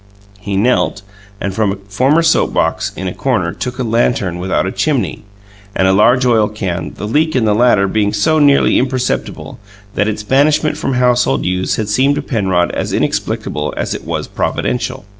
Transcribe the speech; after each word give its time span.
He 0.39 0.57
knelt, 0.57 1.03
and 1.39 1.53
from 1.53 1.71
a 1.71 1.75
former 1.87 2.23
soap 2.23 2.53
box, 2.53 2.91
in 2.95 3.07
a 3.07 3.13
corner, 3.13 3.53
took 3.53 3.77
a 3.77 3.83
lantern, 3.83 4.39
without 4.39 4.65
a 4.65 4.71
chimney, 4.71 5.23
and 5.75 5.87
a 5.87 5.93
large 5.93 6.25
oil 6.25 6.47
can, 6.49 6.95
the 6.95 7.07
leak 7.07 7.35
in 7.35 7.45
the 7.45 7.53
latter 7.53 7.87
being 7.87 8.11
so 8.11 8.39
nearly 8.39 8.79
imperceptible 8.79 9.59
that 9.93 10.07
its 10.07 10.23
banishment 10.23 10.75
from 10.75 10.93
household 10.95 11.45
use 11.45 11.75
had 11.75 11.87
seemed 11.87 12.15
to 12.15 12.23
Penrod 12.23 12.71
as 12.71 12.93
inexplicable 12.93 13.75
as 13.77 13.93
it 13.93 14.03
was 14.03 14.27
providential. 14.27 15.05